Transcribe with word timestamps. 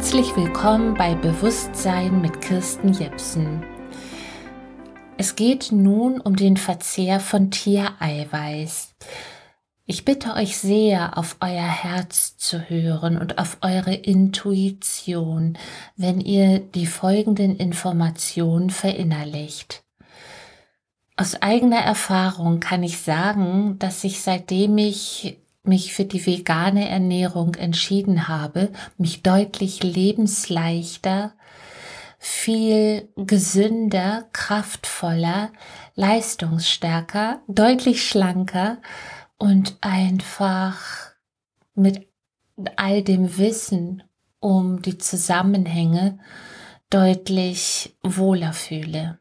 Herzlich 0.00 0.34
willkommen 0.34 0.94
bei 0.94 1.14
Bewusstsein 1.14 2.22
mit 2.22 2.40
Kirsten 2.40 2.94
Jepsen. 2.94 3.62
Es 5.18 5.36
geht 5.36 5.72
nun 5.72 6.22
um 6.22 6.36
den 6.36 6.56
Verzehr 6.56 7.20
von 7.20 7.50
Tiereiweiß. 7.50 8.94
Ich 9.84 10.06
bitte 10.06 10.32
euch 10.36 10.56
sehr, 10.56 11.18
auf 11.18 11.36
euer 11.40 11.68
Herz 11.68 12.38
zu 12.38 12.70
hören 12.70 13.18
und 13.18 13.36
auf 13.36 13.58
eure 13.60 13.92
Intuition, 13.92 15.58
wenn 15.96 16.22
ihr 16.22 16.60
die 16.60 16.86
folgenden 16.86 17.58
Informationen 17.58 18.70
verinnerlicht. 18.70 19.84
Aus 21.14 21.42
eigener 21.42 21.80
Erfahrung 21.80 22.58
kann 22.58 22.82
ich 22.82 23.00
sagen, 23.00 23.78
dass 23.78 24.02
ich 24.02 24.22
seitdem 24.22 24.78
ich 24.78 25.36
mich 25.62 25.92
für 25.92 26.04
die 26.04 26.24
vegane 26.24 26.88
Ernährung 26.88 27.54
entschieden 27.54 28.28
habe, 28.28 28.72
mich 28.96 29.22
deutlich 29.22 29.82
lebensleichter, 29.82 31.34
viel 32.18 33.08
gesünder, 33.16 34.28
kraftvoller, 34.32 35.52
leistungsstärker, 35.94 37.42
deutlich 37.46 38.06
schlanker 38.06 38.78
und 39.38 39.78
einfach 39.80 41.12
mit 41.74 42.08
all 42.76 43.02
dem 43.02 43.38
Wissen 43.38 44.02
um 44.38 44.82
die 44.82 44.98
Zusammenhänge 44.98 46.18
deutlich 46.90 47.96
wohler 48.02 48.52
fühle. 48.52 49.18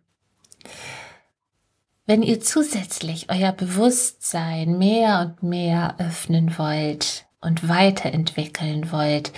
Wenn 2.09 2.23
ihr 2.23 2.41
zusätzlich 2.41 3.29
euer 3.29 3.51
Bewusstsein 3.51 4.79
mehr 4.79 5.19
und 5.19 5.43
mehr 5.47 5.93
öffnen 5.99 6.57
wollt 6.57 7.27
und 7.39 7.69
weiterentwickeln 7.69 8.91
wollt, 8.91 9.31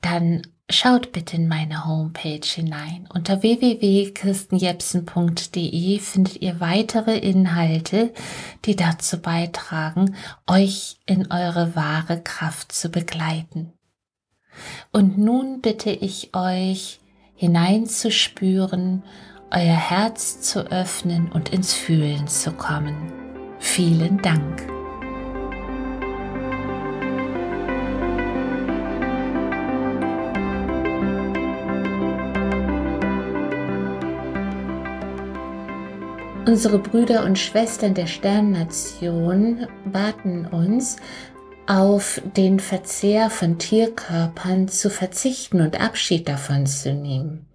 dann 0.00 0.42
schaut 0.68 1.12
bitte 1.12 1.36
in 1.36 1.46
meine 1.46 1.86
Homepage 1.86 2.44
hinein. 2.44 3.08
Unter 3.14 3.44
www.kirstenjepsen.de 3.44 6.00
findet 6.00 6.42
ihr 6.42 6.58
weitere 6.58 7.16
Inhalte, 7.16 8.12
die 8.64 8.74
dazu 8.74 9.18
beitragen, 9.18 10.16
euch 10.48 10.96
in 11.06 11.30
eure 11.30 11.76
wahre 11.76 12.20
Kraft 12.20 12.72
zu 12.72 12.88
begleiten. 12.88 13.72
Und 14.90 15.16
nun 15.16 15.60
bitte 15.60 15.90
ich 15.90 16.34
euch 16.34 16.98
hineinzuspüren 17.36 19.04
euer 19.50 19.76
Herz 19.76 20.40
zu 20.40 20.70
öffnen 20.70 21.30
und 21.32 21.50
ins 21.50 21.72
Fühlen 21.74 22.26
zu 22.28 22.52
kommen. 22.52 23.12
Vielen 23.58 24.20
Dank. 24.22 24.66
Unsere 36.46 36.78
Brüder 36.78 37.24
und 37.24 37.38
Schwestern 37.38 37.94
der 37.94 38.06
Sternnation 38.06 39.66
baten 39.84 40.46
uns, 40.46 40.96
auf 41.66 42.22
den 42.36 42.60
Verzehr 42.60 43.30
von 43.30 43.58
Tierkörpern 43.58 44.68
zu 44.68 44.88
verzichten 44.88 45.60
und 45.60 45.80
Abschied 45.80 46.28
davon 46.28 46.66
zu 46.66 46.92
nehmen. 46.92 47.46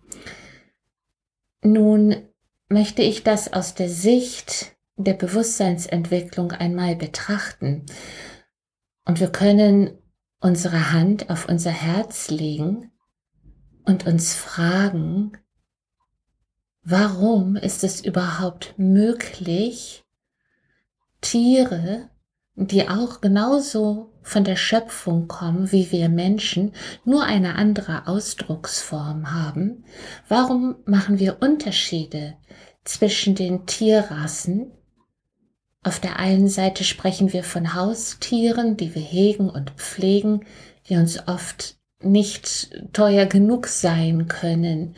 Nun 1.64 2.28
möchte 2.70 3.02
ich 3.02 3.24
das 3.24 3.54
aus 3.54 3.76
der 3.76 3.90
Sicht 3.90 4.76
der 4.96 5.14
Bewusstseinsentwicklung 5.14 6.52
einmal 6.52 6.96
betrachten. 6.96 7.86
Und 9.06 9.20
wir 9.20 9.32
können 9.32 9.98
unsere 10.40 10.92
Hand 10.92 11.30
auf 11.30 11.48
unser 11.48 11.72
Herz 11.72 12.30
legen 12.30 12.92
und 13.86 14.06
uns 14.06 14.34
fragen, 14.34 15.38
warum 16.84 17.56
ist 17.56 17.84
es 17.84 18.04
überhaupt 18.04 18.74
möglich, 18.78 20.04
Tiere, 21.22 22.10
die 22.56 22.90
auch 22.90 23.22
genauso 23.22 24.11
von 24.22 24.44
der 24.44 24.56
Schöpfung 24.56 25.28
kommen 25.28 25.72
wie 25.72 25.92
wir 25.92 26.10
Menschen, 26.10 26.74
nur 27.06 27.24
eine 27.24 27.56
andere 27.56 28.08
Ausdrucksform 28.08 29.32
haben? 29.34 29.84
Warum 30.28 30.76
machen 30.86 31.20
wir 31.20 31.42
Unterschiede 31.42 32.36
zwischen 32.84 33.36
den 33.36 33.66
Tierrassen? 33.66 34.72
Auf 35.84 36.00
der 36.00 36.20
einen 36.20 36.48
Seite 36.48 36.84
sprechen 36.84 37.34
wir 37.34 37.44
von 37.44 37.74
Haustieren, 37.74 38.78
die 38.78 38.94
wir 38.94 39.02
hegen 39.02 39.50
und 39.50 39.72
pflegen, 39.72 40.46
die 40.88 40.96
uns 40.96 41.28
oft 41.28 41.78
nicht 42.00 42.72
teuer 42.94 43.26
genug 43.26 43.68
sein 43.68 44.28
können, 44.28 44.96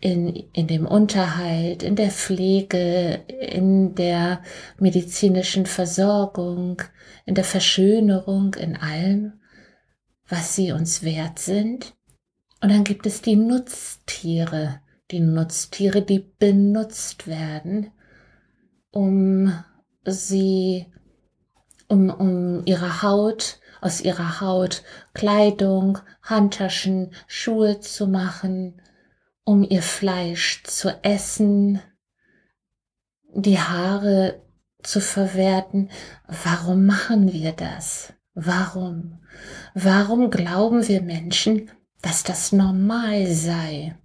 in, 0.00 0.28
in 0.52 0.66
dem 0.66 0.86
Unterhalt, 0.86 1.82
in 1.82 1.94
der 1.94 2.10
Pflege, 2.10 3.22
in 3.28 3.94
der 3.94 4.42
medizinischen 4.78 5.66
Versorgung, 5.66 6.82
in 7.26 7.34
der 7.34 7.44
Verschönerung, 7.44 8.54
in 8.54 8.76
allem, 8.76 9.34
was 10.26 10.54
sie 10.54 10.72
uns 10.72 11.02
wert 11.02 11.38
sind. 11.38 11.94
Und 12.62 12.70
dann 12.70 12.84
gibt 12.84 13.06
es 13.06 13.20
die 13.20 13.36
Nutztiere, 13.36 14.80
die 15.10 15.20
Nutztiere, 15.20 16.02
die 16.02 16.20
benutzt 16.38 17.26
werden, 17.26 17.90
um 18.90 19.52
sie, 20.04 20.86
um, 21.88 22.10
um 22.10 22.62
ihre 22.64 23.02
Haut, 23.02 23.58
aus 23.82 24.00
ihrer 24.00 24.40
Haut 24.40 24.82
Kleidung, 25.14 25.98
Handtaschen, 26.22 27.12
Schuhe 27.26 27.80
zu 27.80 28.06
machen, 28.06 28.80
um 29.44 29.62
ihr 29.62 29.82
Fleisch 29.82 30.62
zu 30.64 31.02
essen, 31.02 31.80
die 33.34 33.58
Haare 33.58 34.42
zu 34.82 35.00
verwerten. 35.00 35.90
Warum 36.44 36.86
machen 36.86 37.32
wir 37.32 37.52
das? 37.52 38.12
Warum? 38.34 39.20
Warum 39.74 40.30
glauben 40.30 40.86
wir 40.88 41.02
Menschen, 41.02 41.70
dass 42.02 42.22
das 42.22 42.52
normal 42.52 43.26
sei? 43.26 43.96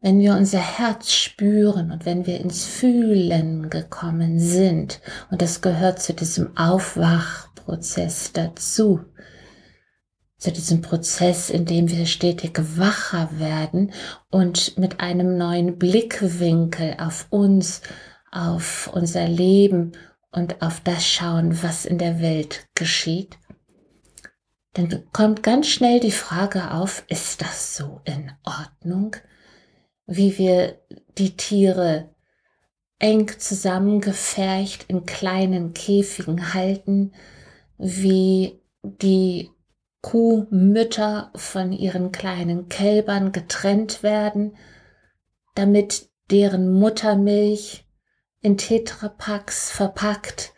Wenn 0.00 0.20
wir 0.20 0.34
unser 0.34 0.60
Herz 0.60 1.12
spüren 1.12 1.90
und 1.90 2.06
wenn 2.06 2.24
wir 2.24 2.40
ins 2.40 2.64
Fühlen 2.64 3.68
gekommen 3.68 4.38
sind, 4.38 5.00
und 5.30 5.42
das 5.42 5.60
gehört 5.60 6.00
zu 6.00 6.12
diesem 6.12 6.56
Aufwachprozess 6.56 8.32
dazu, 8.32 9.00
zu 10.38 10.52
diesem 10.52 10.82
Prozess, 10.82 11.50
in 11.50 11.64
dem 11.64 11.90
wir 11.90 12.06
stetig 12.06 12.58
wacher 12.76 13.28
werden 13.38 13.92
und 14.30 14.78
mit 14.78 15.00
einem 15.00 15.36
neuen 15.36 15.78
Blickwinkel 15.78 16.96
auf 16.98 17.26
uns, 17.30 17.82
auf 18.30 18.88
unser 18.92 19.26
Leben 19.26 19.92
und 20.30 20.62
auf 20.62 20.80
das 20.80 21.04
schauen, 21.06 21.62
was 21.62 21.84
in 21.84 21.98
der 21.98 22.20
Welt 22.20 22.68
geschieht, 22.74 23.36
dann 24.74 25.04
kommt 25.12 25.42
ganz 25.42 25.66
schnell 25.66 25.98
die 25.98 26.12
Frage 26.12 26.70
auf, 26.70 27.04
ist 27.08 27.40
das 27.40 27.76
so 27.76 28.00
in 28.04 28.30
Ordnung, 28.44 29.16
wie 30.06 30.38
wir 30.38 30.78
die 31.18 31.36
Tiere 31.36 32.14
eng 33.00 33.28
zusammengefercht 33.38 34.84
in 34.88 35.04
kleinen 35.04 35.74
Käfigen 35.74 36.54
halten, 36.54 37.12
wie 37.76 38.60
die 38.82 39.50
Kuhmütter 40.08 41.30
von 41.34 41.70
ihren 41.70 42.12
kleinen 42.12 42.70
Kälbern 42.70 43.30
getrennt 43.30 44.02
werden, 44.02 44.56
damit 45.54 46.08
deren 46.30 46.72
Muttermilch 46.72 47.84
in 48.40 48.56
Tetrapacks 48.56 49.70
verpackt 49.70 50.54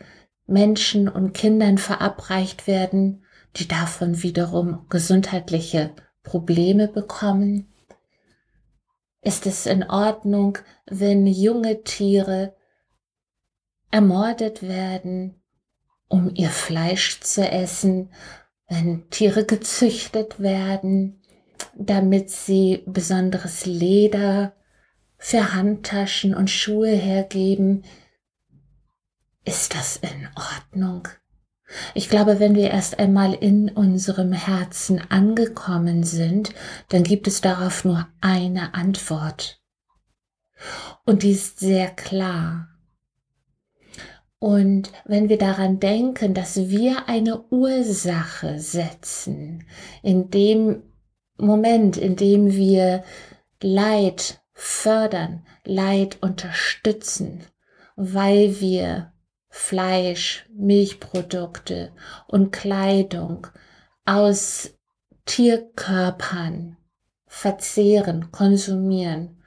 Menschen 0.46 1.08
und 1.08 1.32
Kindern 1.32 1.78
verabreicht 1.78 2.68
werden, 2.68 3.24
die 3.56 3.66
davon 3.66 4.22
wiederum 4.22 4.86
gesundheitliche 4.88 5.96
Probleme 6.22 6.86
bekommen? 6.86 7.72
Ist 9.20 9.46
es 9.46 9.66
in 9.66 9.82
Ordnung, 9.82 10.58
wenn 10.86 11.26
junge 11.26 11.82
Tiere 11.82 12.54
ermordet 13.90 14.62
werden, 14.62 15.42
um 16.06 16.30
ihr 16.32 16.50
Fleisch 16.50 17.18
zu 17.18 17.50
essen, 17.50 18.10
wenn 18.70 19.10
Tiere 19.10 19.44
gezüchtet 19.44 20.40
werden, 20.40 21.20
damit 21.74 22.30
sie 22.30 22.82
besonderes 22.86 23.66
Leder 23.66 24.54
für 25.18 25.52
Handtaschen 25.52 26.34
und 26.34 26.48
Schuhe 26.48 26.90
hergeben, 26.90 27.82
ist 29.44 29.74
das 29.74 29.96
in 29.96 30.28
Ordnung? 30.36 31.08
Ich 31.94 32.08
glaube, 32.08 32.40
wenn 32.40 32.54
wir 32.54 32.70
erst 32.70 32.98
einmal 32.98 33.34
in 33.34 33.68
unserem 33.70 34.32
Herzen 34.32 35.00
angekommen 35.10 36.04
sind, 36.04 36.54
dann 36.88 37.02
gibt 37.02 37.26
es 37.26 37.40
darauf 37.40 37.84
nur 37.84 38.08
eine 38.20 38.74
Antwort. 38.74 39.60
Und 41.04 41.22
die 41.22 41.32
ist 41.32 41.58
sehr 41.58 41.88
klar. 41.88 42.69
Und 44.40 44.90
wenn 45.04 45.28
wir 45.28 45.36
daran 45.36 45.80
denken, 45.80 46.32
dass 46.32 46.56
wir 46.56 47.08
eine 47.08 47.42
Ursache 47.50 48.58
setzen, 48.58 49.64
indem 50.02 50.82
Moment, 51.36 51.98
in 51.98 52.16
dem 52.16 52.52
wir 52.52 53.04
Leid 53.60 54.40
fördern, 54.54 55.44
Leid 55.64 56.18
unterstützen, 56.22 57.44
weil 57.96 58.60
wir 58.60 59.12
Fleisch, 59.50 60.46
Milchprodukte 60.54 61.92
und 62.26 62.50
Kleidung 62.50 63.46
aus 64.06 64.70
Tierkörpern 65.26 66.78
verzehren, 67.26 68.32
konsumieren, 68.32 69.42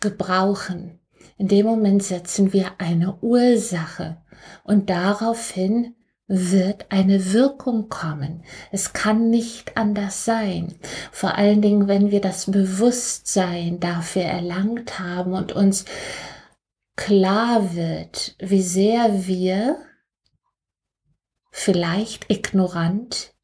gebrauchen. 0.00 1.00
In 1.38 1.48
dem 1.48 1.66
Moment 1.66 2.02
setzen 2.02 2.52
wir 2.52 2.72
eine 2.78 3.16
Ursache 3.20 4.18
und 4.64 4.90
daraufhin 4.90 5.94
wird 6.28 6.86
eine 6.90 7.32
Wirkung 7.32 7.88
kommen. 7.88 8.42
Es 8.72 8.92
kann 8.92 9.30
nicht 9.30 9.76
anders 9.76 10.24
sein. 10.24 10.74
Vor 11.12 11.36
allen 11.36 11.62
Dingen, 11.62 11.86
wenn 11.86 12.10
wir 12.10 12.20
das 12.20 12.50
Bewusstsein 12.50 13.78
dafür 13.78 14.22
erlangt 14.22 14.98
haben 14.98 15.34
und 15.34 15.52
uns 15.52 15.84
klar 16.96 17.74
wird, 17.74 18.34
wie 18.40 18.62
sehr 18.62 19.26
wir 19.26 19.76
vielleicht 21.52 22.30
ignorant 22.30 23.34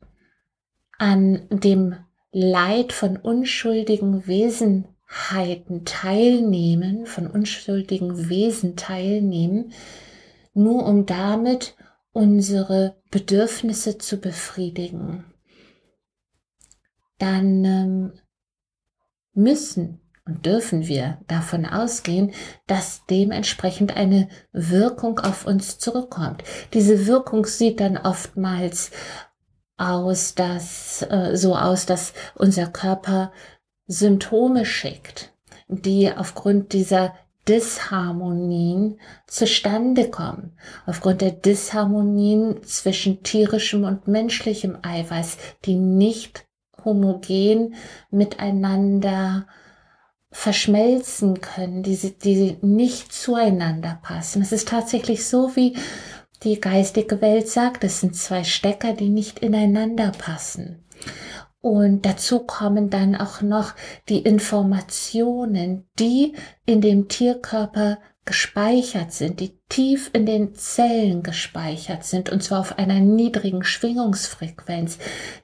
an 0.98 1.46
dem 1.50 1.96
Leid 2.32 2.92
von 2.92 3.16
unschuldigen 3.16 4.26
Wesenheiten 5.12 5.84
teilnehmen, 5.84 7.06
von 7.06 7.26
unschuldigen 7.26 8.28
Wesen 8.28 8.76
teilnehmen, 8.76 9.72
nur 10.54 10.86
um 10.86 11.06
damit 11.06 11.76
unsere 12.12 12.96
Bedürfnisse 13.10 13.98
zu 13.98 14.18
befriedigen, 14.18 15.24
dann 17.18 17.64
ähm, 17.64 18.12
müssen 19.34 20.00
und 20.24 20.46
dürfen 20.46 20.86
wir 20.86 21.18
davon 21.26 21.66
ausgehen, 21.66 22.32
dass 22.66 23.06
dementsprechend 23.06 23.96
eine 23.96 24.28
Wirkung 24.52 25.18
auf 25.18 25.46
uns 25.46 25.78
zurückkommt. 25.78 26.44
Diese 26.74 27.06
Wirkung 27.06 27.44
sieht 27.46 27.80
dann 27.80 27.96
oftmals 27.96 28.90
aus, 29.76 30.34
dass 30.34 31.02
äh, 31.02 31.36
so 31.36 31.56
aus, 31.56 31.86
dass 31.86 32.12
unser 32.34 32.68
Körper 32.68 33.32
Symptome 33.92 34.64
schickt, 34.64 35.32
die 35.68 36.10
aufgrund 36.10 36.72
dieser 36.72 37.14
Disharmonien 37.48 39.00
zustande 39.26 40.08
kommen, 40.10 40.56
aufgrund 40.86 41.20
der 41.20 41.32
Disharmonien 41.32 42.62
zwischen 42.62 43.22
tierischem 43.22 43.84
und 43.84 44.06
menschlichem 44.06 44.78
Eiweiß, 44.82 45.36
die 45.64 45.74
nicht 45.74 46.46
homogen 46.84 47.74
miteinander 48.10 49.46
verschmelzen 50.30 51.40
können, 51.40 51.82
die, 51.82 51.96
die 51.96 52.56
nicht 52.62 53.12
zueinander 53.12 53.98
passen. 54.02 54.40
Es 54.40 54.52
ist 54.52 54.68
tatsächlich 54.68 55.26
so, 55.26 55.54
wie 55.56 55.76
die 56.42 56.60
geistige 56.60 57.20
Welt 57.20 57.48
sagt, 57.48 57.84
es 57.84 58.00
sind 58.00 58.16
zwei 58.16 58.42
Stecker, 58.44 58.94
die 58.94 59.10
nicht 59.10 59.40
ineinander 59.40 60.12
passen. 60.16 60.84
Und 61.62 62.04
dazu 62.04 62.40
kommen 62.40 62.90
dann 62.90 63.14
auch 63.14 63.40
noch 63.40 63.74
die 64.08 64.18
Informationen, 64.18 65.88
die 65.98 66.34
in 66.66 66.80
dem 66.80 67.08
Tierkörper 67.08 67.98
gespeichert 68.24 69.12
sind, 69.12 69.40
die 69.40 69.58
tief 69.68 70.10
in 70.12 70.26
den 70.26 70.54
Zellen 70.54 71.22
gespeichert 71.22 72.04
sind, 72.04 72.30
und 72.30 72.42
zwar 72.42 72.60
auf 72.60 72.78
einer 72.78 73.00
niedrigen 73.00 73.64
Schwingungsfrequenz. 73.64 74.98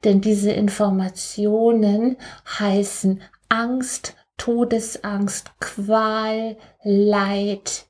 Denn 0.04 0.20
diese 0.20 0.50
Informationen 0.50 2.16
heißen 2.58 3.22
Angst, 3.48 4.14
Todesangst, 4.36 5.52
Qual, 5.60 6.56
Leid, 6.82 7.87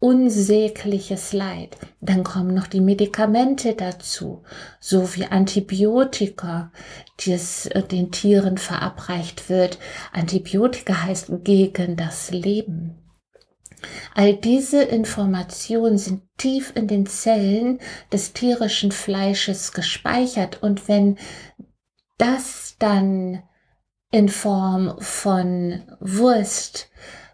unsägliches 0.00 1.32
Leid. 1.32 1.76
Dann 2.00 2.24
kommen 2.24 2.54
noch 2.54 2.66
die 2.66 2.80
Medikamente 2.80 3.74
dazu, 3.74 4.42
so 4.80 5.14
wie 5.14 5.26
Antibiotika, 5.26 6.72
die 7.20 7.32
es 7.32 7.66
äh, 7.66 7.82
den 7.82 8.10
Tieren 8.10 8.58
verabreicht 8.58 9.48
wird. 9.48 9.78
Antibiotika 10.12 11.02
heißt 11.04 11.30
gegen 11.44 11.96
das 11.96 12.30
Leben. 12.30 12.96
All 14.14 14.34
diese 14.34 14.82
Informationen 14.82 15.96
sind 15.96 16.22
tief 16.36 16.72
in 16.74 16.86
den 16.86 17.06
Zellen 17.06 17.78
des 18.12 18.32
tierischen 18.32 18.92
Fleisches 18.92 19.72
gespeichert 19.72 20.62
und 20.62 20.88
wenn 20.88 21.18
das 22.18 22.76
dann 22.78 23.42
in 24.10 24.28
Form 24.28 24.96
von 25.00 25.82
Wurst, 26.00 26.90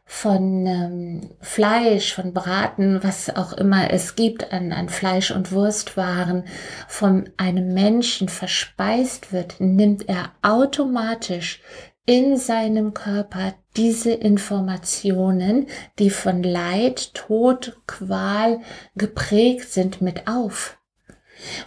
von 0.09 0.67
ähm, 0.67 1.31
Fleisch, 1.41 2.15
von 2.15 2.33
Braten, 2.33 3.03
was 3.03 3.29
auch 3.35 3.53
immer 3.53 3.91
es 3.91 4.15
gibt 4.15 4.53
an, 4.53 4.73
an 4.73 4.89
Fleisch- 4.89 5.33
und 5.33 5.51
Wurstwaren, 5.51 6.45
von 6.87 7.29
einem 7.37 7.75
Menschen 7.75 8.29
verspeist 8.29 9.33
wird, 9.33 9.57
nimmt 9.61 10.09
er 10.09 10.31
automatisch 10.43 11.61
in 12.07 12.37
seinem 12.37 12.95
Körper 12.95 13.55
diese 13.77 14.13
Informationen, 14.13 15.67
die 15.99 16.11
von 16.11 16.45
Leid, 16.45 17.13
Tod, 17.15 17.77
Qual 17.89 18.61
geprägt 18.95 19.73
sind, 19.73 20.01
mit 20.01 20.29
auf. 20.29 20.79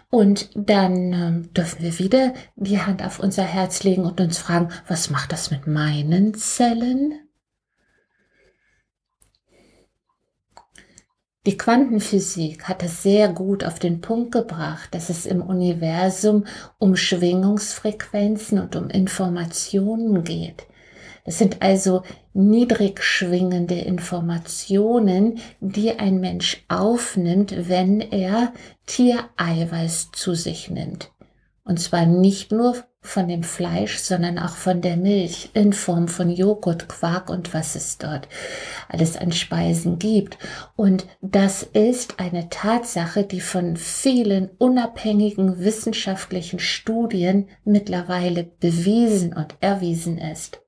Und 0.09 0.49
dann 0.55 1.13
ähm, 1.13 1.53
dürfen 1.53 1.83
wir 1.83 1.99
wieder 1.99 2.33
die 2.55 2.79
Hand 2.79 3.03
auf 3.03 3.19
unser 3.19 3.43
Herz 3.43 3.83
legen 3.83 4.05
und 4.05 4.19
uns 4.21 4.37
fragen, 4.37 4.69
was 4.87 5.09
macht 5.09 5.33
das 5.33 5.51
mit 5.51 5.67
meinen 5.67 6.33
Zellen? 6.33 7.28
Die 11.49 11.57
Quantenphysik 11.57 12.65
hat 12.65 12.83
es 12.83 13.01
sehr 13.01 13.27
gut 13.27 13.63
auf 13.63 13.79
den 13.79 14.01
Punkt 14.01 14.33
gebracht, 14.33 14.93
dass 14.93 15.09
es 15.09 15.25
im 15.25 15.41
Universum 15.41 16.45
um 16.77 16.95
Schwingungsfrequenzen 16.95 18.59
und 18.59 18.75
um 18.75 18.87
Informationen 18.87 20.23
geht. 20.23 20.67
Es 21.25 21.39
sind 21.39 21.63
also 21.63 22.03
niedrig 22.35 23.03
schwingende 23.03 23.79
Informationen, 23.79 25.39
die 25.59 25.97
ein 25.97 26.19
Mensch 26.19 26.63
aufnimmt, 26.67 27.67
wenn 27.67 27.99
er 27.99 28.53
Tiereiweiß 28.85 30.11
zu 30.11 30.35
sich 30.35 30.69
nimmt. 30.69 31.09
Und 31.69 31.79
zwar 31.79 32.07
nicht 32.07 32.51
nur 32.51 32.83
von 32.99 33.27
dem 33.27 33.43
Fleisch, 33.43 33.99
sondern 33.99 34.39
auch 34.39 34.55
von 34.55 34.81
der 34.81 34.97
Milch 34.97 35.51
in 35.53 35.71
Form 35.71 36.07
von 36.07 36.31
Joghurt, 36.31 36.89
Quark 36.89 37.29
und 37.29 37.53
was 37.53 37.75
es 37.75 37.99
dort 37.99 38.27
alles 38.87 39.15
an 39.15 39.31
Speisen 39.31 39.99
gibt. 39.99 40.39
Und 40.75 41.05
das 41.21 41.61
ist 41.61 42.19
eine 42.19 42.49
Tatsache, 42.49 43.23
die 43.23 43.39
von 43.39 43.77
vielen 43.77 44.49
unabhängigen 44.57 45.59
wissenschaftlichen 45.59 46.57
Studien 46.57 47.47
mittlerweile 47.65 48.45
bewiesen 48.45 49.35
und 49.35 49.53
erwiesen 49.59 50.17
ist. 50.17 50.61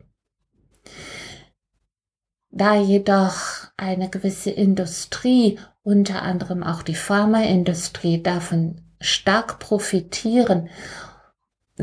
Da 2.51 2.79
jedoch 2.79 3.71
eine 3.75 4.07
gewisse 4.07 4.51
Industrie, 4.51 5.57
unter 5.81 6.21
anderem 6.21 6.61
auch 6.61 6.83
die 6.83 6.93
Pharmaindustrie, 6.93 8.21
davon 8.21 8.81
stark 9.01 9.59
profitieren 9.59 10.69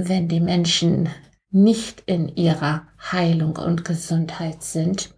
wenn 0.06 0.28
die 0.28 0.40
Menschen 0.40 1.08
nicht 1.50 2.02
in 2.06 2.28
ihrer 2.28 2.86
Heilung 3.10 3.56
und 3.56 3.84
Gesundheit 3.84 4.62
sind, 4.62 5.10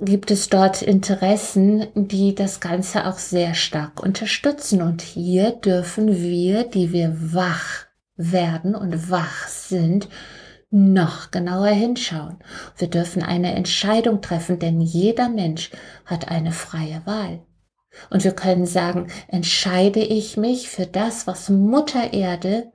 gibt 0.00 0.30
es 0.30 0.48
dort 0.48 0.82
Interessen, 0.82 1.86
die 1.94 2.34
das 2.34 2.60
Ganze 2.60 3.06
auch 3.06 3.18
sehr 3.18 3.54
stark 3.54 4.00
unterstützen. 4.00 4.82
Und 4.82 5.02
hier 5.02 5.52
dürfen 5.52 6.22
wir, 6.22 6.64
die 6.64 6.92
wir 6.92 7.16
wach 7.34 7.86
werden 8.16 8.76
und 8.76 9.10
wach 9.10 9.48
sind, 9.48 10.08
noch 10.70 11.30
genauer 11.30 11.68
hinschauen. 11.68 12.36
Wir 12.76 12.88
dürfen 12.88 13.22
eine 13.22 13.54
Entscheidung 13.54 14.20
treffen, 14.20 14.58
denn 14.58 14.80
jeder 14.80 15.28
Mensch 15.28 15.70
hat 16.04 16.28
eine 16.28 16.52
freie 16.52 17.04
Wahl. 17.04 17.40
Und 18.10 18.24
wir 18.24 18.32
können 18.32 18.66
sagen, 18.66 19.08
entscheide 19.28 20.00
ich 20.00 20.36
mich 20.36 20.68
für 20.68 20.86
das, 20.86 21.26
was 21.26 21.48
Mutter 21.50 22.12
Erde 22.12 22.72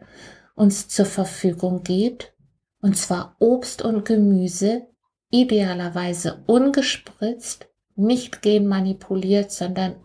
uns 0.56 0.88
zur 0.88 1.06
Verfügung 1.06 1.84
gibt, 1.84 2.34
und 2.82 2.98
zwar 2.98 3.36
Obst 3.40 3.82
und 3.82 4.06
Gemüse, 4.06 4.88
idealerweise 5.32 6.44
ungespritzt, 6.48 7.68
nicht 7.96 8.42
genmanipuliert, 8.42 9.52
sondern 9.52 9.96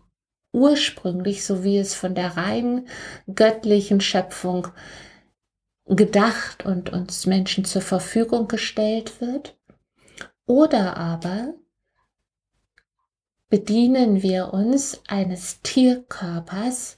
ursprünglich, 0.52 1.44
so 1.44 1.64
wie 1.64 1.78
es 1.78 1.94
von 1.94 2.14
der 2.14 2.36
reinen 2.36 2.88
göttlichen 3.34 4.00
Schöpfung 4.00 4.68
gedacht 5.86 6.64
und 6.64 6.90
uns 6.90 7.26
Menschen 7.26 7.64
zur 7.64 7.82
Verfügung 7.82 8.48
gestellt 8.48 9.20
wird. 9.20 9.58
Oder 10.46 10.96
aber 10.96 11.54
bedienen 13.48 14.22
wir 14.22 14.52
uns 14.52 15.00
eines 15.08 15.62
Tierkörpers, 15.62 16.96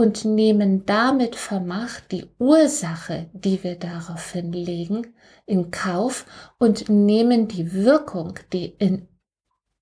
und 0.00 0.24
nehmen 0.24 0.86
damit 0.86 1.36
vermacht 1.36 2.10
die 2.10 2.26
Ursache, 2.38 3.28
die 3.34 3.62
wir 3.62 3.76
daraufhin 3.76 4.50
legen, 4.50 5.14
in 5.44 5.70
Kauf 5.70 6.24
und 6.58 6.88
nehmen 6.88 7.48
die 7.48 7.74
Wirkung, 7.74 8.38
die 8.52 8.66
in 8.78 9.08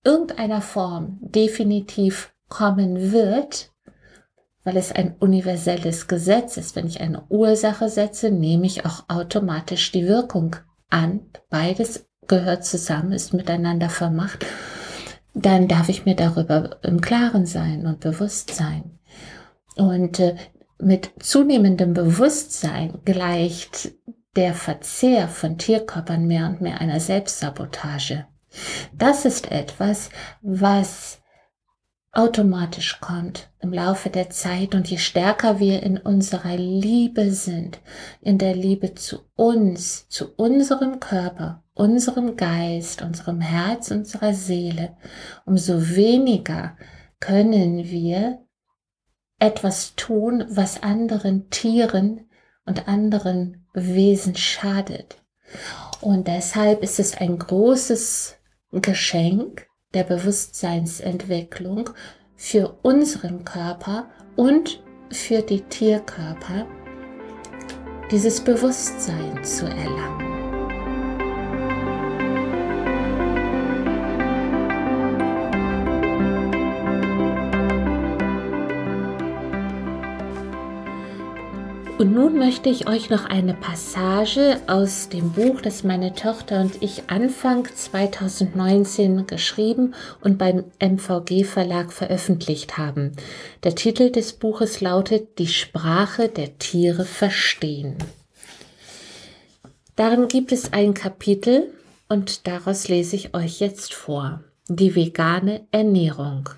irgendeiner 0.05 0.61
Form 0.61 1.19
definitiv 1.21 2.35
kommen 2.49 3.13
wird, 3.13 3.71
weil 4.65 4.77
es 4.77 4.91
ein 4.91 5.15
universelles 5.21 6.09
Gesetz 6.09 6.57
ist. 6.57 6.75
Wenn 6.75 6.89
ich 6.89 7.01
eine 7.01 7.25
Ursache 7.29 7.89
setze, 7.89 8.33
nehme 8.33 8.67
ich 8.67 8.85
auch 8.85 9.09
automatisch 9.09 9.93
die 9.93 10.09
Wirkung 10.09 10.57
an. 10.89 11.21
Beides 11.49 12.09
gehört 12.27 12.65
zusammen, 12.65 13.13
ist 13.13 13.35
miteinander 13.35 13.89
vermacht. 13.89 14.45
Dann 15.41 15.69
darf 15.69 15.89
ich 15.89 16.05
mir 16.05 16.17
darüber 16.17 16.79
im 16.83 17.01
Klaren 17.01 17.47
sein 17.47 17.87
und 17.87 18.01
bewusst 18.01 18.55
sein. 18.55 18.99
Und 19.77 20.19
äh, 20.19 20.35
mit 20.81 21.13
zunehmendem 21.21 21.95
Bewusstsein 21.95 22.99
gleicht 23.05 23.93
der 24.35 24.55
Verzehr 24.55 25.29
von 25.29 25.59
Tierkörpern 25.59 26.27
mehr 26.27 26.47
und 26.47 26.61
mehr 26.61 26.81
einer 26.81 26.99
Selbstsabotage. 26.99 28.27
Das 28.93 29.25
ist 29.25 29.51
etwas, 29.51 30.11
was 30.43 31.21
automatisch 32.19 33.01
kommt 33.01 33.49
im 33.61 33.73
Laufe 33.73 34.11
der 34.11 34.29
Zeit 34.29 34.75
und 34.75 34.91
je 34.91 34.99
stärker 34.99 35.61
wir 35.61 35.85
in 35.85 35.99
unserer 35.99 36.57
Liebe 36.57 37.31
sind, 37.31 37.79
in 38.21 38.39
der 38.39 38.57
Liebe 38.57 38.97
zu 38.97 39.21
uns, 39.37 40.09
zu 40.09 40.35
unserem 40.35 40.99
Körper, 40.99 41.63
unserem 41.75 42.37
Geist, 42.37 43.03
unserem 43.03 43.41
Herz, 43.41 43.93
unserer 43.93 44.35
Seele, 44.35 44.97
umso 45.47 45.95
weniger 45.95 46.77
können 47.21 47.85
wir 47.85 48.41
etwas 49.39 49.95
tun, 49.95 50.45
was 50.49 50.83
anderen 50.83 51.51
Tieren 51.51 52.29
und 52.67 52.89
anderen 52.89 53.65
Wesen 53.75 54.35
schadet. 54.35 55.23
Und 56.01 56.27
deshalb 56.27 56.83
ist 56.83 56.99
es 56.99 57.17
ein 57.17 57.39
großes 57.39 58.35
Geschenk 58.73 59.68
der 59.95 60.05
Bewusstseinsentwicklung 60.05 61.91
für 62.37 62.79
unseren 62.83 63.45
Körper 63.45 64.09
und 64.37 64.83
für 65.11 65.41
die 65.43 65.63
Tierkörper, 65.63 66.67
dieses 68.11 68.41
Bewusstsein 68.41 69.43
zu 69.43 69.67
erlangen. 69.67 70.28
Und 81.99 82.15
nun 82.15 82.39
möchte 82.39 82.69
ich 82.69 82.87
euch 82.89 83.11
noch 83.11 83.25
eine 83.25 83.55
Passage 83.55 84.61
aus 84.69 85.09
dem 85.09 85.33
Buch, 85.33 85.61
das 85.61 85.83
meine 85.83 86.15
Tochter 86.15 86.61
und 86.61 86.81
ich 86.81 87.03
Anfang 87.09 87.67
2019 87.75 89.27
geschrieben 89.27 89.95
und 90.21 90.39
beim 90.39 90.63
MVG 90.79 91.43
Verlag 91.43 91.93
veröffentlicht 91.93 92.79
haben. 92.79 93.17
Der 93.65 93.75
Titel 93.75 94.13
des 94.13 94.35
Buches 94.35 94.81
lautet 94.81 95.41
Die 95.41 95.49
Sprache 95.49 96.29
der 96.29 96.57
Tiere 96.59 97.05
verstehen. 97.05 97.97
Darin 99.97 100.29
gibt 100.29 100.53
es 100.53 100.73
ein 100.73 100.95
Kapitel 100.95 101.73
und 102.09 102.47
daraus 102.47 102.87
lese 102.87 103.17
ich 103.17 103.35
euch 103.35 103.59
jetzt 103.59 103.93
vor. 103.93 104.45
Die 104.69 104.95
vegane 104.95 105.67
Ernährung. 105.73 106.49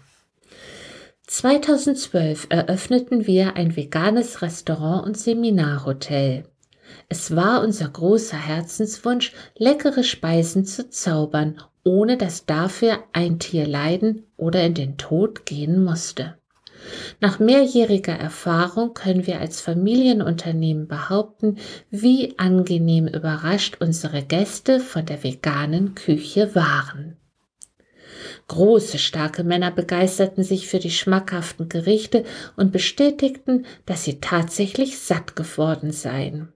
2012 1.30 2.48
eröffneten 2.48 3.24
wir 3.24 3.54
ein 3.54 3.76
veganes 3.76 4.42
Restaurant 4.42 5.06
und 5.06 5.16
Seminarhotel. 5.16 6.42
Es 7.08 7.36
war 7.36 7.62
unser 7.62 7.88
großer 7.88 8.36
Herzenswunsch, 8.36 9.32
leckere 9.56 10.02
Speisen 10.02 10.64
zu 10.64 10.90
zaubern, 10.90 11.62
ohne 11.84 12.16
dass 12.16 12.46
dafür 12.46 12.98
ein 13.12 13.38
Tier 13.38 13.64
leiden 13.64 14.24
oder 14.36 14.64
in 14.64 14.74
den 14.74 14.96
Tod 14.96 15.46
gehen 15.46 15.84
musste. 15.84 16.36
Nach 17.20 17.38
mehrjähriger 17.38 18.18
Erfahrung 18.18 18.92
können 18.92 19.28
wir 19.28 19.38
als 19.38 19.60
Familienunternehmen 19.60 20.88
behaupten, 20.88 21.58
wie 21.92 22.36
angenehm 22.40 23.06
überrascht 23.06 23.76
unsere 23.78 24.24
Gäste 24.24 24.80
von 24.80 25.06
der 25.06 25.22
veganen 25.22 25.94
Küche 25.94 26.56
waren. 26.56 27.18
Große, 28.50 28.98
starke 28.98 29.44
Männer 29.44 29.70
begeisterten 29.70 30.42
sich 30.42 30.66
für 30.66 30.80
die 30.80 30.90
schmackhaften 30.90 31.68
Gerichte 31.68 32.24
und 32.56 32.72
bestätigten, 32.72 33.64
dass 33.86 34.02
sie 34.02 34.20
tatsächlich 34.20 34.98
satt 34.98 35.36
geworden 35.36 35.92
seien. 35.92 36.52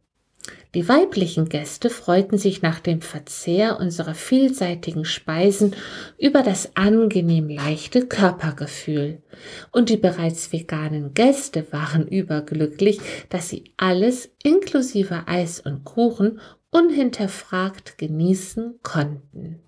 Die 0.75 0.89
weiblichen 0.89 1.49
Gäste 1.49 1.91
freuten 1.91 2.37
sich 2.37 2.63
nach 2.63 2.81
dem 2.81 3.01
Verzehr 3.01 3.79
unserer 3.79 4.17
vielseitigen 4.17 5.05
Speisen 5.05 5.77
über 6.19 6.43
das 6.43 6.75
angenehm 6.75 7.49
leichte 7.49 8.09
Körpergefühl. 8.09 9.23
Und 9.71 9.89
die 9.89 9.97
bereits 9.97 10.53
veganen 10.53 11.15
Gäste 11.15 11.65
waren 11.71 12.09
überglücklich, 12.09 12.99
dass 13.29 13.51
sie 13.51 13.73
alles 13.77 14.33
inklusive 14.43 15.29
Eis 15.29 15.61
und 15.61 15.85
Kuchen 15.85 16.41
unhinterfragt 16.73 17.99
genießen 17.99 18.81
konnten. 18.83 19.61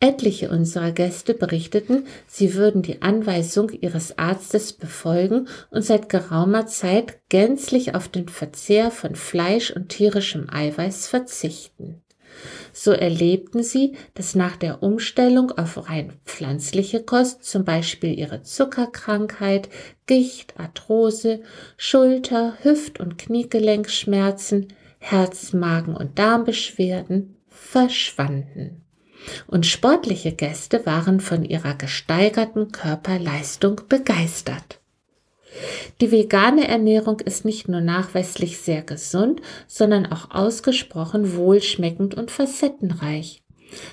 Etliche 0.00 0.50
unserer 0.50 0.92
Gäste 0.92 1.32
berichteten, 1.32 2.06
sie 2.26 2.54
würden 2.54 2.82
die 2.82 3.00
Anweisung 3.00 3.70
ihres 3.70 4.18
Arztes 4.18 4.74
befolgen 4.74 5.48
und 5.70 5.82
seit 5.82 6.08
geraumer 6.08 6.66
Zeit 6.66 7.20
gänzlich 7.30 7.94
auf 7.94 8.08
den 8.08 8.28
Verzehr 8.28 8.90
von 8.90 9.14
Fleisch 9.14 9.70
und 9.70 9.88
tierischem 9.88 10.48
Eiweiß 10.50 11.08
verzichten. 11.08 12.02
So 12.72 12.90
erlebten 12.90 13.62
sie, 13.62 13.94
dass 14.14 14.34
nach 14.34 14.56
der 14.56 14.82
Umstellung 14.82 15.52
auf 15.52 15.88
rein 15.88 16.12
pflanzliche 16.24 17.02
Kost 17.02 17.44
zum 17.44 17.64
Beispiel 17.64 18.18
ihre 18.18 18.42
Zuckerkrankheit, 18.42 19.68
Gicht, 20.06 20.58
Arthrose, 20.58 21.40
Schulter, 21.76 22.58
Hüft- 22.62 23.00
und 23.00 23.16
Kniegelenkschmerzen, 23.16 24.68
Herz-, 24.98 25.52
Magen- 25.52 25.96
und 25.96 26.18
Darmbeschwerden 26.18 27.36
verschwanden 27.48 28.83
und 29.46 29.66
sportliche 29.66 30.32
Gäste 30.32 30.84
waren 30.86 31.20
von 31.20 31.44
ihrer 31.44 31.74
gesteigerten 31.74 32.72
Körperleistung 32.72 33.80
begeistert. 33.88 34.80
Die 36.00 36.10
vegane 36.10 36.66
Ernährung 36.66 37.20
ist 37.20 37.44
nicht 37.44 37.68
nur 37.68 37.80
nachweislich 37.80 38.58
sehr 38.58 38.82
gesund, 38.82 39.40
sondern 39.66 40.06
auch 40.06 40.30
ausgesprochen 40.32 41.36
wohlschmeckend 41.36 42.14
und 42.14 42.30
facettenreich. 42.30 43.42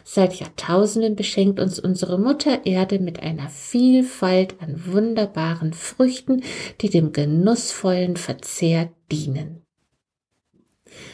Seit 0.03 0.35
Jahrtausenden 0.35 1.15
beschenkt 1.15 1.59
uns 1.59 1.79
unsere 1.79 2.19
Mutter 2.19 2.65
Erde 2.65 2.99
mit 2.99 3.21
einer 3.21 3.49
Vielfalt 3.49 4.55
an 4.61 4.85
wunderbaren 4.85 5.73
Früchten, 5.73 6.43
die 6.81 6.89
dem 6.89 7.13
genussvollen 7.13 8.17
Verzehr 8.17 8.91
dienen. 9.11 9.60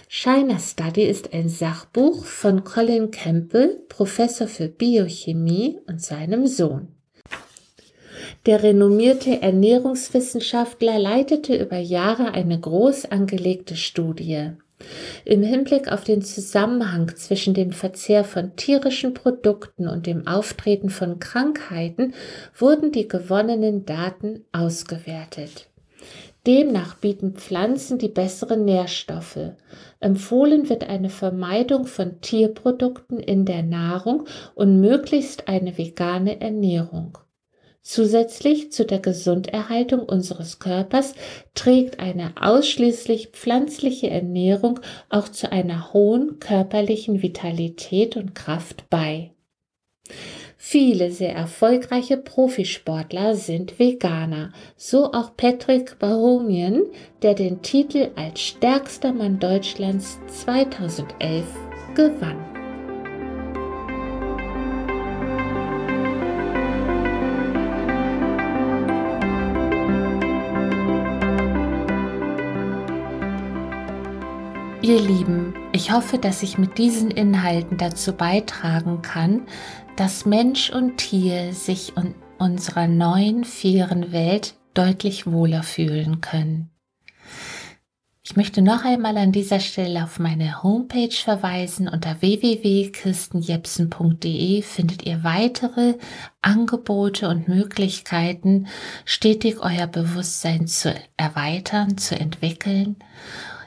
China 0.08 0.58
Study 0.60 1.04
ist 1.04 1.34
ein 1.34 1.50
Sachbuch 1.50 2.26
von 2.26 2.64
Colin 2.64 3.12
Campbell, 3.12 3.82
Professor 3.90 4.48
für 4.48 4.68
Biochemie 4.68 5.80
und 5.88 6.02
seinem 6.02 6.48
Sohn. 6.48 6.90
Der 8.46 8.64
renommierte 8.64 9.42
Ernährungswissenschaftler 9.42 10.98
leitete 10.98 11.56
über 11.56 11.78
Jahre 11.78 12.32
eine 12.34 12.60
groß 12.60 13.06
angelegte 13.06 13.76
Studie. 13.76 14.52
Im 15.26 15.44
Hinblick 15.44 15.92
auf 15.92 16.04
den 16.04 16.22
Zusammenhang 16.22 17.16
zwischen 17.16 17.54
dem 17.54 17.72
Verzehr 17.72 18.24
von 18.24 18.56
tierischen 18.56 19.14
Produkten 19.14 19.88
und 19.88 20.06
dem 20.06 20.28
Auftreten 20.28 20.90
von 20.90 21.20
Krankheiten 21.20 22.14
wurden 22.56 22.92
die 22.92 23.08
gewonnenen 23.08 23.86
Daten 23.86 24.46
ausgewertet. 24.52 25.67
Demnach 26.48 26.96
bieten 26.96 27.34
Pflanzen 27.34 27.98
die 27.98 28.08
besseren 28.08 28.64
Nährstoffe. 28.64 29.52
Empfohlen 30.00 30.70
wird 30.70 30.90
eine 30.90 31.10
Vermeidung 31.10 31.86
von 31.86 32.22
Tierprodukten 32.22 33.20
in 33.20 33.44
der 33.44 33.64
Nahrung 33.64 34.24
und 34.56 34.80
möglichst 34.80 35.50
eine 35.50 35.78
vegane 35.78 36.40
Ernährung. 36.40 37.18
Zusätzlich 37.82 38.72
zu 38.72 38.86
der 38.86 39.00
Gesunderhaltung 39.00 40.00
unseres 40.00 40.60
Körpers 40.60 41.16
trägt 41.54 42.00
eine 42.00 42.32
ausschließlich 42.40 43.32
pflanzliche 43.34 44.10
Ernährung 44.10 44.80
auch 45.10 45.28
zu 45.28 45.52
einer 45.52 45.92
hohen 45.92 46.40
körperlichen 46.40 47.22
Vitalität 47.22 48.16
und 48.16 48.36
Kraft 48.36 48.90
bei. 48.90 49.34
Viele 50.60 51.12
sehr 51.12 51.36
erfolgreiche 51.36 52.18
Profisportler 52.18 53.36
sind 53.36 53.78
Veganer, 53.78 54.52
so 54.76 55.14
auch 55.14 55.38
Patrick 55.38 56.00
Bahoumien, 56.00 56.84
der 57.22 57.36
den 57.36 57.62
Titel 57.62 58.10
als 58.16 58.42
stärkster 58.42 59.14
Mann 59.14 59.38
Deutschlands 59.38 60.20
2011 60.28 61.46
gewann. 61.94 62.44
Ihr 74.82 75.02
Lieben, 75.02 75.54
ich 75.74 75.92
hoffe, 75.92 76.18
dass 76.18 76.42
ich 76.44 76.58
mit 76.58 76.78
diesen 76.78 77.12
Inhalten 77.12 77.78
dazu 77.78 78.14
beitragen 78.14 79.02
kann, 79.02 79.42
dass 79.98 80.26
Mensch 80.26 80.70
und 80.70 80.98
Tier 80.98 81.54
sich 81.54 81.98
in 81.98 82.16
unserer 82.38 82.88
neuen, 82.88 83.44
fairen 83.44 84.12
Welt 84.12 84.54
deutlich 84.76 85.26
wohler 85.26 85.64
fühlen 85.64 86.22
können. 86.22 86.70
Ich 88.22 88.36
möchte 88.36 88.62
noch 88.62 88.86
einmal 88.86 89.18
an 89.18 89.32
dieser 89.32 89.60
Stelle 89.60 90.04
auf 90.04 90.20
meine 90.20 90.62
Homepage 90.62 91.10
verweisen. 91.10 91.88
Unter 91.88 92.22
www.kirstenjepsen.de 92.22 94.62
findet 94.62 95.08
ihr 95.08 95.24
weitere 95.24 95.96
Angebote 96.42 97.28
und 97.30 97.48
Möglichkeiten, 97.48 98.68
stetig 99.06 99.62
euer 99.62 99.88
Bewusstsein 99.88 100.68
zu 100.68 100.94
erweitern, 101.16 101.98
zu 101.98 102.20
entwickeln. 102.20 102.98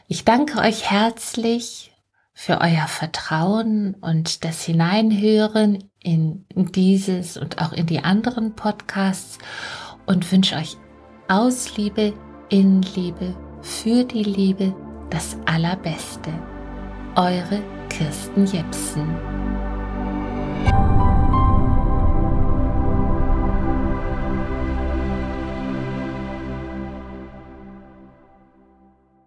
Ich 0.07 0.25
danke 0.25 0.61
euch 0.61 0.89
herzlich 0.91 1.91
für 2.33 2.61
euer 2.61 2.87
Vertrauen 2.87 3.95
und 3.95 4.45
das 4.45 4.63
Hineinhören 4.63 5.90
in 6.03 6.45
dieses 6.55 7.37
und 7.37 7.61
auch 7.61 7.73
in 7.73 7.87
die 7.87 8.01
anderen 8.01 8.55
Podcasts 8.55 9.39
und 10.07 10.31
wünsche 10.33 10.57
euch 10.57 10.77
aus 11.29 11.77
Liebe, 11.77 12.13
in 12.49 12.83
Liebe, 12.83 13.35
für 13.63 14.05
die 14.05 14.25
Liebe 14.25 14.75
das 15.11 15.37
Allerbeste. 15.47 16.33
Eure 17.17 17.63
Kirsten 17.89 18.47
Jepsen. 18.47 19.60